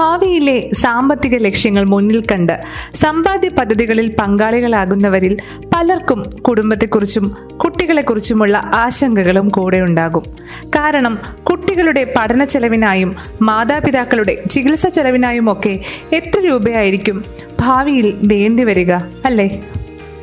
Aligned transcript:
ഭാവിയിലെ 0.00 0.68
സാമ്പത്തിക 0.72 1.36
ലക്ഷ്യങ്ങൾ 1.36 1.84
മുന്നിൽ 1.84 2.26
കണ്ട് 2.32 2.60
സമ്പാദ്യ 2.94 3.48
പദ്ധതികളിൽ 3.48 4.16
പങ്കാളികളാകുന്നവരിൽ 4.20 5.36
പലർക്കും 5.74 6.30
കുടുംബത്തെക്കുറിച്ചും 6.30 7.36
കുട്ടികളെക്കുറിച്ചുമുള്ള 7.64 8.70
ആശങ്കകളും 8.74 9.48
കൂടെ 9.48 9.76
ഉണ്ടാകും. 9.76 10.22
കാരണം 10.68 11.18
കുട്ടികളുടെ 11.42 12.14
പഠന 12.18 12.44
ചെലവിനായും 12.44 13.16
മാതാപിതാക്കളുടെ 13.42 14.44
ചികിത്സ 14.50 14.86
ചെലവിനായും 14.86 15.52
ഒക്കെ 15.52 15.84
എത്ര 16.12 16.40
രൂപയായിരിക്കും 16.40 17.24
ഭാവിയിൽ 17.60 18.18
വേണ്ടിവരിക 18.22 18.92
അല്ലേ? 19.24 19.60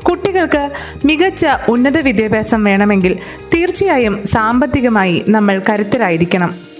കുട്ടികൾക്ക് 0.09 0.71
മികച്ച 1.05 1.45
ഉന്നത 1.69 1.97
വിദ്യാഭ്യാസം 1.97 2.63
വേണമെങ്കിൽ 2.63 3.19
തീർച്ചയായും 3.55 4.25
സാമ്പത്തികമായി 4.25 5.25
നമ്മൾ 5.27 5.61
കരുത്തരായിരിക്കണം. 5.69 6.76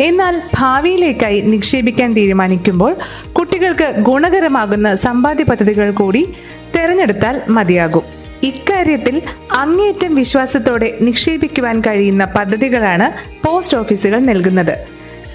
എന്നാൽ 0.00 0.42
ഭാവിയിലേക്കായി 0.54 1.40
നിക്ഷേപിക്കാൻ 1.40 2.12
തീരുമാനിക്കുമ്പോൾ 2.12 2.96
കുട്ടികൾക്ക് 3.32 3.94
ഗുണകരമാകുന്ന 3.98 4.94
സമ്പാദ്യ 4.94 5.44
പദ്ധതികൾ 5.44 5.90
കൂടി 5.90 6.34
തിരഞ്ഞെടുത്താൽ 6.76 7.40
മതിയാകും. 7.48 8.02
ഇക്കാര്യത്തിൽ 8.42 9.22
അങ്ങേയറ്റം 9.52 10.14
വിശ്വാസത്തോടെ 10.14 10.98
നിക്ഷേപിക്കുവാൻ 11.00 11.80
കഴിയുന്ന 11.80 12.24
പദ്ധതികളാണ് 12.24 13.12
പോസ്റ്റ് 13.46 13.76
ഓഫീസുകൾ 13.76 14.18
നൽകുന്നത്. 14.18 14.78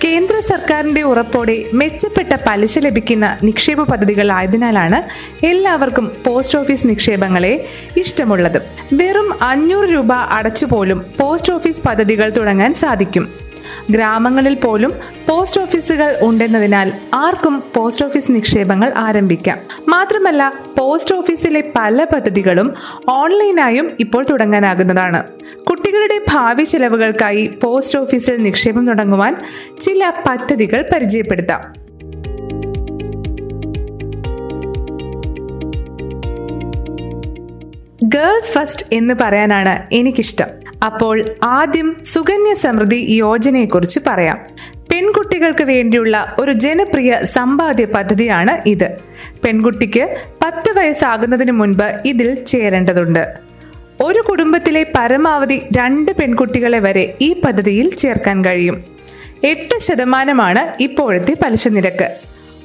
കേന്ദ്ര 0.04 0.40
സർക്കാരിന്റെ 0.40 1.02
ഉറപ്പോടെ 1.02 1.66
മെച്ചപ്പെട്ട 1.74 2.36
പലിശ 2.48 2.80
ലഭിക്കുന്ന 2.80 3.38
നിക്ഷേപ 3.44 3.84
പദ്ധതികൾ 3.84 4.32
ആയതിനാലാണ് 4.32 5.00
എല്ലാവർക്കും 5.46 6.12
പോസ്റ്റ് 6.28 6.60
ഓഫീസ് 6.60 6.88
നിക്ഷേപങ്ങളെ 6.88 7.66
ഇഷ്ടമുള്ളത്. 7.98 8.62
വെറും 8.94 9.44
അഞ്ഞൂറ് 9.44 9.90
രൂപ 9.90 10.14
അടച്ചുപോലും 10.14 11.06
പോസ്റ്റ് 11.20 11.54
ഓഫീസ് 11.54 11.82
പദ്ധതികൾ 11.82 12.30
തുടങ്ങാൻ 12.30 12.74
സാധിക്കും. 12.74 13.45
ഗ്രാമങ്ങളിൽ 13.90 14.54
പോലും 14.54 14.94
പോസ്റ്റ് 15.30 15.62
ഓഫീസുകൾ 15.62 16.18
ഉണ്ടെന്നതിനാൽ 16.22 16.92
ആർക്കും 17.14 17.64
പോസ്റ്റ് 17.76 18.06
ഓഫീസ് 18.06 18.32
നിക്ഷേപങ്ങൾ 18.32 18.94
ആരംഭിക്കാം. 18.98 19.58
മാത്രമല്ല 19.88 20.54
പോസ്റ്റ് 20.78 21.16
ഓഫീസിലെ 21.16 21.72
പല 21.76 22.04
പദ്ധതികളും 22.04 22.74
ഓൺലൈനായും 23.10 23.92
ഇപ്പോൾ 24.00 24.26
തുടങ്ങാനാകുന്നതാണ്. 24.30 25.24
കുട്ടികളുടെ 25.70 26.20
ഭാവി 26.32 26.64
ചെലവുകൾക്കായി 26.64 27.52
പോസ്റ്റ് 27.64 28.00
ഓഫീസിൽ 28.00 28.38
നിക്ഷേപം 28.44 28.88
തുടങ്ങുവാൻ 28.88 29.36
ചില 29.82 30.12
പദ്ധതികൾ 30.28 30.90
പരിചയപ്പെടുത്താം. 30.94 31.86
ഗേൾസ് 38.04 38.52
ഫസ്റ്റ് 38.52 38.86
എന്ന് 38.94 39.14
പറയാനാണ് 39.22 39.94
എനിക്കിഷ്ടം. 39.94 40.65
അപ്പോൾ 40.90 41.18
ആദ്യം 41.44 41.88
സുകന്യ 42.04 42.54
സമൃദ്ധി 42.54 43.00
യോജനയെക്കുറിച്ച് 43.12 44.00
പറയാം. 44.08 44.38
പെൺകുട്ടികൾക്ക് 44.92 45.64
വേണ്ടിയുള്ള 45.64 46.16
ഒരു 46.40 46.52
ജനപ്രിയ 46.52 47.20
സമ്പാദ്യ 47.24 47.86
പദ്ധതിയാണ് 47.86 48.54
ഇത്. 48.74 48.90
പെൺകുട്ടിക്ക് 49.44 50.04
പത്ത് 50.44 50.70
വയസ്സാകുന്നതിന് 50.78 51.52
മുൻപ് 51.52 51.88
ഇതിൽ 52.06 52.30
ചേരേണ്ടതുണ്ട്. 52.52 53.24
ഒരു 54.02 54.22
കുടുംബത്തിലെ 54.30 54.84
പരമാവധി 54.96 55.58
രണ്ട് 55.78 56.12
പെൺകുട്ടികളെ 56.12 56.80
വരെ 56.80 57.18
ഈ 57.22 57.30
പദ്ധതിയിൽ 57.46 57.90
ചേർക്കാൻ 57.96 58.46
കഴിയും. 58.46 58.78
എട്ട് 59.44 59.76
ശതമാനമാണ് 59.88 60.84
ഇപ്പോഴത്തെ 60.84 61.34
പലിശ 61.44 61.68
നിരക്ക്. 61.68 62.08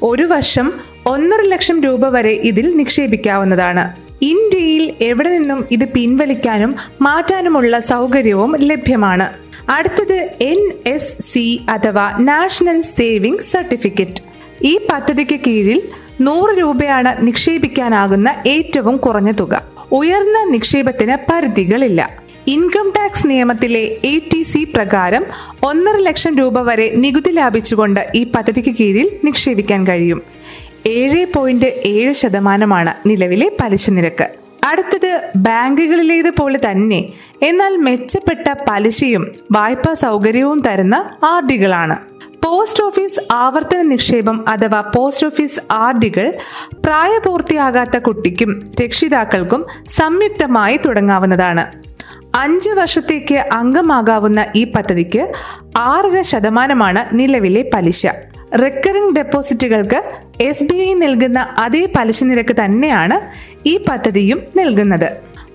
ഒരു 0.03 0.23
വർഷം 0.23 0.73
ഒന്നര 1.07 1.43
ലക്ഷം 1.43 1.83
രൂപ 1.83 2.09
വരെ 2.09 2.33
ഇതിൽ 2.51 2.77
നിക്ഷേപിക്കാവുന്നതാണ്. 2.77 4.10
ഇന്ത്യയിൽ 4.23 4.95
എവിടെ 5.01 5.31
നിന്നും 5.31 5.69
ഇത് 5.71 5.85
പിൻവലിക്കാനും 5.85 6.77
മാറ്റാനുമുള്ള 7.01 7.79
സൗകര്യവും 7.79 8.57
ലഭ്യമാണ്. 8.57 9.29
അടുത്തത് 9.71 10.29
എൻ 10.41 10.73
എസ് 10.87 11.23
സി 11.23 11.61
അഥവാ 11.69 12.17
നാഷണൽ 12.19 12.83
സേവിംഗ് 12.83 13.41
സർട്ടിഫിക്കറ്റ്. 13.41 14.23
ഈ 14.63 14.81
പദ്ധതിക്ക് 14.93 15.41
കീഴിൽ 15.47 15.83
നൂറ് 16.21 16.59
രൂപയാണ് 16.59 17.27
നിക്ഷേപിക്കാനാകുന്ന 17.27 18.35
ഏറ്റവും 18.47 18.97
കുറഞ്ഞ 18.97 19.31
തുക. 19.31 19.63
ഉയർന്ന 19.93 20.45
നിക്ഷേപത്തിന് 20.45 21.33
പരിധികളില്ല. 21.33 22.21
ഇൻകം 22.47 22.93
ടാക്സ് 22.97 23.27
നിയമത്തിലെ 23.27 23.97
എ 24.05 24.19
ടി 24.19 24.43
സി 24.43 24.65
പ്രകാരം 24.65 25.27
ഒന്നര 25.63 25.97
ലക്ഷം 25.97 26.39
രൂപ 26.39 26.61
വരെ 26.61 26.93
നികുതി 26.97 27.31
ലാഭിച്ചുകൊണ്ട് 27.31 28.09
ഈ 28.15 28.25
പദ്ധതിക്ക് 28.25 28.75
കീഴിൽ 28.75 29.11
നിക്ഷേപിക്കാൻ 29.25 29.87
കഴിയും. 29.87 30.23
ഏഴ് 30.87 31.27
പോയിന്റ് 31.37 31.67
ഏഴ് 31.85 32.13
ശതമാനമാണ് 32.13 33.09
നിലവിലെ 33.09 33.51
പലിശ 33.61 33.91
നിരക്ക്. 33.91 34.29
അടുത്തത് 34.65 35.21
ബാങ്കുകളിലേതുപോലെ 35.37 36.61
തന്നെ 36.71 37.13
എന്നാൽ 37.43 37.77
മെച്ചപ്പെട്ട 37.77 38.55
പലിശയും 38.71 39.35
വായ്പാ 39.53 39.95
സൗകര്യവും 39.95 40.61
തരുന്ന 40.61 41.11
ആർ 41.25 41.47
ഡികളാണ്. 41.47 41.97
പോസ്റ്റ് 42.45 42.85
ഓഫീസ് 42.85 43.21
ആവർത്തന 43.33 43.83
നിക്ഷേപം 43.83 44.49
അഥവാ 44.49 44.81
പോസ്റ്റ് 44.97 45.27
ഓഫീസ് 45.27 45.61
ആർഡികൾ 45.71 46.33
പ്രായപൂർത്തിയാകാത്ത 46.87 47.99
കുട്ടിക്കും 47.99 48.65
രക്ഷിതാക്കൾക്കും 48.83 49.67
സംയുക്തമായി 49.89 50.77
തുടങ്ങാവുന്നതാണ്. 50.77 51.83
അഞ്ച് 52.35 52.71
വർഷത്തേക്ക് 52.71 53.35
അംഗമാകാവുന്ന 53.35 54.47
ഈ 54.57 54.65
പദ്ധതിക്ക് 54.65 55.33
ആറര 55.77 56.21
ശതമാനമാണ് 56.21 57.21
നിലവിലെ 57.21 57.71
പലിശ. 57.75 58.07
റെക്കറിംഗ് 58.63 59.17
ഡെപ്പോസിറ്റുകൾക്ക് 59.17 60.03
എസ് 60.41 60.65
ബി 60.65 60.75
ഐ 60.75 60.95
നൽകുന്ന 60.95 61.55
അതേ 61.59 61.89
പലിശ 61.97 62.25
നിരക്ക് 62.25 62.57
തന്നെയാണ് 62.65 63.21
ഈ 63.69 63.85
പദ്ധതിയും 63.89 64.43
നൽകുന്നത്. 64.57 65.13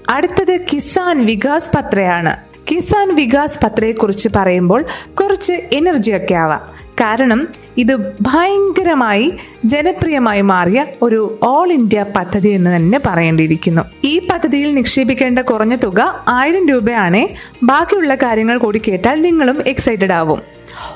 അടുത്തത് 0.10 0.60
കിസാൻ 0.74 1.26
വികാസ് 1.26 1.70
പത്രയാണ്. 1.78 2.36
കിസാൻ 2.72 3.16
വികാസ് 3.16 3.60
പത്രയെ 3.64 3.92
കുറിച്ച് 3.92 4.30
പറയുമ്പോൾ 4.36 4.86
കുറച്ച് 5.20 5.54
എനർജി 5.54 6.12
ഒക്കെ 6.12 6.34
ആവാം. 6.34 6.62
കാരണം 7.02 7.48
ഇത് 7.78 7.96
ഭയങ്കരമായി 8.22 9.34
ജനപ്രിയമായി 9.66 10.42
മാറിയ 10.42 10.86
ഒരു 11.02 11.40
ഓൾ 11.44 11.72
ഇന്ത്യ 11.72 12.06
പദ്ധതി 12.16 12.50
എന്ന് 12.50 12.76
തന്നെ 12.76 13.00
പറയേണ്ടിയിരിക്കുന്നു. 13.06 13.82
ഈ 14.04 14.20
പദ്ധതിയിൽ 14.20 14.76
നിക്ഷേപിക്കേണ്ട 14.76 15.40
കുറഞ്ഞ 15.40 15.76
തുക 15.76 16.26
ആയിരം 16.28 16.70
രൂപയാണ്. 16.70 17.28
ബാക്കിയുള്ള 17.64 18.16
കാര്യങ്ങൾ 18.16 18.58
കൂടി 18.58 18.82
കേട്ടാൽ 18.88 19.22
നിങ്ങളും 19.22 19.64
എക്സൈറ്റഡ് 19.68 20.12
ആവും. 20.12 20.42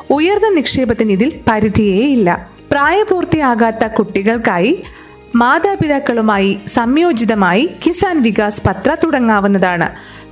ഉയർന്ന 0.09 0.49
നിക്ഷേപത്തിന് 0.49 1.11
ഇതിൽ 1.11 1.33
പരിധിയേ 1.49 2.07
ഇല്ല. 2.07 2.58
പ്രായപൂർത്തിയാകാത്ത 2.71 3.87
കുട്ടികൾക്കായി 3.87 4.83
മാതാപിതാക്കളുമായി 5.35 6.59
സംയോജിതമായി 6.67 7.69
കിസാൻ 7.85 8.21
വികാസ് 8.21 8.63
പത്ര 8.67 8.95
തുടങ്ങാവുന്നതാണ്. 9.03 9.87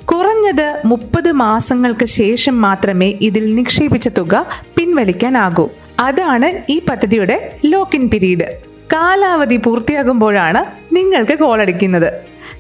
കുറഞ്ഞത് 0.05 0.81
മുപ്പത് 0.85 1.31
മാസങ്ങൾക്ക് 1.31 2.05
ശേഷം 2.05 2.61
മാത്രമേ 2.61 3.09
ഇതിൽ 3.21 3.55
നിക്ഷേപിച്ച 3.55 4.07
തുക 4.07 4.45
പിൻവലിക്കാനാകൂ. 4.77 5.69
അതാണ് 5.99 6.71
ഈ 6.71 6.81
പദ്ധതിയുടെ 6.89 7.59
ലോക്ക് 7.65 7.95
ഇൻ 7.95 8.09
പീരീഡ്. 8.09 8.47
കാലാവധി 8.93 9.57
പൂർത്തിയാകുമ്പോഴാണ് 9.57 10.65
നിങ്ങൾക്ക് 10.95 11.39
കോളടിക്കുന്നത് 11.39 12.13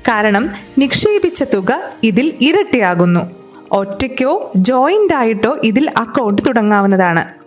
കാരണം 0.09 0.49
നിക്ഷേപിച്ച 0.77 1.43
തുക 1.43 1.79
ഇതിൽ 2.03 2.33
ഇരട്ടിയാകുന്നു. 2.41 3.29
ഒറ്റയ്ക്കോ 3.71 4.51
ജോയിന്റ് 4.55 5.13
ആയിട്ടോ 5.13 5.57
ഇതിൽ 5.63 5.91
അക്കൗണ്ട് 5.97 6.41
തുടങ്ങാവുന്നതാണ്. 6.47 7.46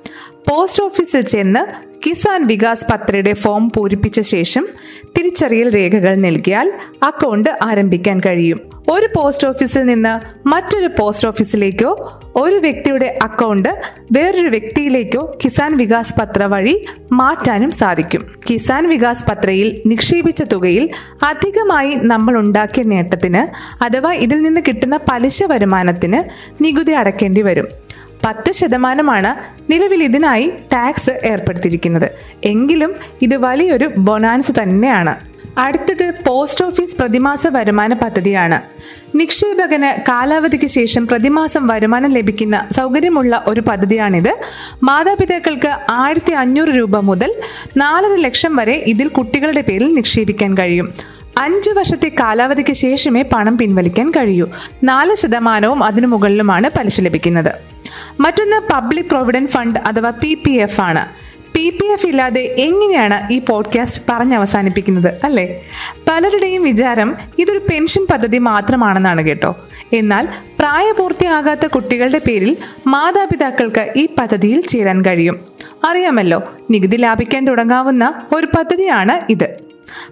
പോസ്റ്റ് 0.50 0.82
ഓഫീസിൽ 0.82 1.20
ചെന്ന് 1.20 1.60
കിസാൻ 2.06 2.46
വികാസ് 2.46 2.84
പത്രയുടെ 2.92 3.32
ഫോം 3.32 3.72
പൂരിപ്പിച്ച 3.76 4.20
ശേഷം 4.20 4.68
തിരിച്ചറിയൽ 5.18 5.74
രേഖകൾ 5.74 6.14
നൽകിയാൽ 6.14 6.72
അക്കൗണ്ട് 7.02 7.58
ആരംഭിക്കാൻ 7.62 8.20
കഴിയും. 8.26 8.60
ഒരു 8.88 9.08
പോസ്റ്റ് 9.16 9.48
ഓഫീസിൽ 9.48 9.84
നിന്ന് 9.84 10.48
മറ്റൊരു 10.48 10.90
പോസ്റ്റ് 10.98 11.28
ഓഫീസിലേക്കോ 11.28 12.20
ഒരു 12.36 12.56
വ്യക്തിയുടെ 12.56 13.18
അക്കൗണ്ട് 13.22 13.82
വേറൊരു 14.12 14.48
വ്യക്തിയിലേക്കോ 14.48 15.38
കിസാൻ 15.44 15.76
വികാസ് 15.76 16.14
പത്ര 16.14 16.42
വഴി 16.44 16.86
മാറ്റാനും 17.12 17.70
സാധിക്കും. 17.70 18.30
കിസാൻ 18.50 18.88
വികാസ് 18.88 19.24
പത്രയിൽ 19.24 19.82
നിക്ഷേപിച്ച 19.86 20.42
തുകയിൽ 20.42 20.88
അധികമായി 21.22 21.94
നമ്മൾ 21.94 22.38
ഉണ്ടാക്കിയ 22.38 22.82
നേട്ടത്തിന് 22.82 23.42
അഥവാ 23.84 24.12
ഇതിൽ 24.12 24.42
നിന്ന് 24.42 24.60
കിട്ടുന്ന 24.68 25.00
പലിശ 25.10 25.42
വരുമാനത്തിന് 25.44 26.22
നികുതി 26.64 26.92
അടക്കേണ്ടി 26.92 27.42
വരും. 27.42 27.68
പത്ത് 28.26 28.52
ശതമാനമാണ് 28.52 29.30
നിലവിൽ 29.72 30.02
ഇതിനായി 30.02 30.52
ടാക്സ് 30.72 31.10
ഏർപ്പെടുത്തിയിരിക്കുന്നത്. 31.10 32.08
എങ്കിലും 32.44 32.94
ഇത് 33.22 33.36
വലിയൊരു 33.36 33.90
ബൊനാൻസ് 33.98 34.52
തന്നെയാണ്. 34.62 35.30
അടുത്തത് 35.58 36.12
പോസ്റ്റ് 36.26 36.64
ഓഫീസ് 36.64 36.96
പ്രതിമാസ 36.96 37.46
വരുമാന 37.46 37.92
പദ്ധതിയാണ്. 37.92 38.62
നിക്ഷേപകന് 39.14 40.00
കാലാവധിക്ക് 40.08 40.66
ശേഷം 40.66 41.06
പ്രതിമാസം 41.06 41.66
വരുമാനം 41.66 42.10
ലഭിക്കുന്ന 42.10 42.68
സൗകര്യമുള്ള 42.72 43.44
ഒരു 43.46 43.60
പദ്ധതിയാണിത്. 43.60 44.34
മാതാപിതാക്കൾക്ക് 44.82 45.72
ആയിരത്തി 45.90 46.32
അഞ്ഞൂറ് 46.32 46.68
രൂപ 46.68 46.96
മുതൽ 46.96 47.34
നാലര 47.76 48.14
ലക്ഷം 48.14 48.56
വരെ 48.56 48.72
ഇതിൽ 48.72 49.08
കുട്ടികളുടെ 49.08 49.60
പേരിൽ 49.60 49.94
നിക്ഷേപിക്കാൻ 49.94 50.58
കഴിയും. 50.58 50.94
അഞ്ചു 51.40 51.70
വർഷത്തെ 51.70 52.08
കാലാവധിക്ക് 52.08 52.72
ശേഷമേ 52.72 53.22
പണം 53.22 53.58
പിൻവലിക്കാൻ 53.58 54.10
കഴിയൂ. 54.10 54.48
നാല് 54.84 55.14
ശതമാനവും 55.14 55.84
അതിനു 55.84 56.06
മുകളിലുമാണ് 56.06 56.70
പലിശ 56.78 57.00
ലഭിക്കുന്നത്. 57.00 57.54
മറ്റൊന്ന് 58.20 58.72
പബ്ലിക് 58.72 59.04
പ്രൊവിഡന്റ് 59.04 59.50
ഫണ്ട് 59.50 59.78
അഥവാ 59.78 60.10
പി 60.10 60.34
പി 60.34 60.50
എഫ് 60.50 60.80
ആണ്. 60.80 61.06
പി 61.54 61.70
പി 61.70 61.86
എഫ് 61.86 62.06
ഇല്ലാതെ 62.06 62.40
എങ്ങനെയാണ് 62.40 63.32
ഈ 63.32 63.38
പോഡ്കാസ്റ്റ് 63.38 64.02
പറഞ്ഞ് 64.08 64.36
അവസാനിപ്പിക്കുന്നത് 64.36 65.20
അല്ലേ? 65.24 65.62
പലരുടെയും 66.08 66.62
വിചാരം 66.62 67.16
ഇതൊരു 67.38 67.58
പെൻഷൻ 67.58 68.06
പദ്ധതി 68.10 68.38
മാത്രമാണെന്നാണ് 68.38 69.22
കേട്ടോ. 69.22 69.56
എന്നാൽ 69.92 70.28
പ്രായപൂർത്തിയാകാത്ത 70.58 71.66
കുട്ടികളുടെ 71.66 72.18
പേരിൽ 72.18 72.56
മാതാപിതാക്കൾക്ക് 72.86 73.92
ഈ 73.96 74.08
പദ്ധതിയിൽ 74.18 74.60
ചേരാൻ 74.60 75.04
കഴിയും. 75.04 75.40
അറിയാമല്ലോ 75.84 76.42
നികുതി 76.70 76.96
ലാഭിക്കാൻ 76.96 77.44
തുടങ്ങാവുന്ന 77.44 78.26
ഒരു 78.34 78.46
പദ്ധതിയാണ് 78.46 79.32
ഇത്. 79.32 79.69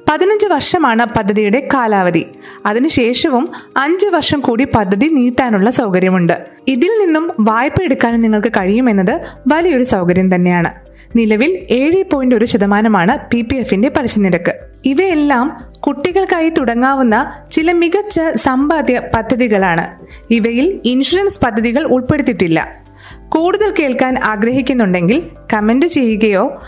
പതിനഞ്ച് 0.08 0.46
വർഷമാണ് 0.46 1.06
പദ്ധതിയുടെ 1.06 1.68
കാലാവധി. 1.74 2.26
അതിനുശേഷവും 2.66 3.52
അഞ്ച് 3.76 4.06
വർഷം 4.06 4.40
കൂടി 4.40 4.64
പദ്ധതി 4.64 5.06
നീട്ടാനുള്ള 5.06 5.70
സൗകര്യമുണ്ട്. 5.70 6.46
ഇതിൽ 6.68 6.90
നിന്നും 7.06 7.30
വായ്പ 7.40 7.82
എടുക്കാനും 7.82 8.20
നിങ്ങൾക്ക് 8.20 8.48
കഴിയുമെന്നത് 8.48 9.20
വലിയൊരു 9.52 9.84
സൗകര്യം 9.84 10.34
തന്നെയാണ്. 10.34 10.88
നിലവിൽ 11.16 11.66
ഏഴ് 11.70 12.04
പോയിന്റ് 12.12 12.34
ഒരു 12.34 12.44
ശതമാനമാണ് 12.44 13.18
പി 13.34 13.42
പി 13.42 13.56
എഫിന്റെ 13.56 13.88
പലിശ 13.88 14.18
നിരക്ക്. 14.18 14.54
ഇവയെല്ലാം 14.84 15.64
കുട്ടികൾക്കായി 15.80 16.48
തുടങ്ങാവുന്ന 16.48 17.32
ചില 17.50 17.72
മികച്ച 17.72 18.20
സമ്പാദ്യ 18.34 19.02
പദ്ധതികളാണ്. 19.14 19.86
ഇവയിൽ 20.30 20.80
ഇൻഷുറൻസ് 20.84 21.40
പദ്ധതികൾ 21.40 21.84
ഉൾപ്പെടുത്തിയിട്ടില്ല. 21.84 22.88
കൂടുതൽ 23.28 23.74
കേൾക്കാൻ 23.78 24.18
ആഗ്രഹിക്കുന്നുണ്ടെങ്കിൽ 24.24 25.22
കമന്റ് 25.52 25.86
ചെയ്യുകയോ 25.86 26.62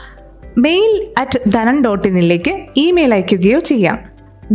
മെയിൽ 0.58 1.06
അറ്റ് 1.18 1.52
ധനം 1.52 1.82
ഡോട്ട് 1.84 2.08
ഇന്നിലേക്ക് 2.08 2.66
ഇമെയിൽ 2.76 3.14
അയയ്ക്കുകയോ 3.14 3.58
ചെയ്യാം. 3.58 3.98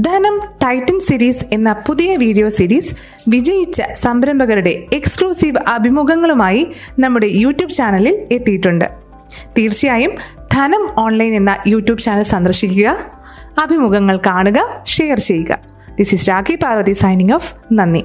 ധനം 0.01 0.39
ടൈറ്റൻ 0.63 0.99
സീരീസ് 0.99 1.45
എന്ന 1.51 1.75
പുതിയ 1.87 2.15
വീഡിയോ 2.15 2.49
സീരീസ് 2.49 2.95
വിജയിച്ച 3.29 3.81
സംരംഭകരുടെ 3.93 4.83
എക്സ്ക്ലൂസീവ് 4.93 5.57
അഭിമുഖങ്ങളുമായി 5.67 6.71
നമ്മുടെ 6.99 7.27
യൂട്യൂബ് 7.27 7.71
ചാനലിൽ 7.71 8.27
എത്തിയിട്ടുണ്ട്. 8.31 8.85
തീർച്ചയായും 9.57 10.11
ധനം 10.53 10.87
ഓൺലൈൻ 10.97 11.35
എന്ന 11.35 11.57
യൂട്യൂബ് 11.67 11.99
ചാനൽ 11.99 12.23
സന്ദർശിക്കുക 12.23 12.97
അഭിമുഖങ്ങൾ 13.61 14.19
കാണുക 14.25 14.83
ഷെയർ 14.85 15.19
ചെയ്യുക. 15.19 15.59
This 15.97 16.15
is 16.15 16.29
Rakhi 16.29 16.55
Parvathy 16.55 16.91
signing 16.91 17.33
off 17.33 17.53
നന്ദി. 17.73 18.03